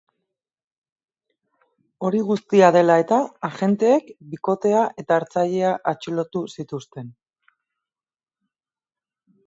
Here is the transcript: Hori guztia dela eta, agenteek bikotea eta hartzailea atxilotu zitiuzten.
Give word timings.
Hori 2.07 2.21
guztia 2.29 2.71
dela 2.77 2.95
eta, 3.03 3.19
agenteek 3.49 4.09
bikotea 4.33 4.83
eta 5.05 5.21
hartzailea 5.21 5.77
atxilotu 5.95 6.45
zitiuzten. 6.57 7.17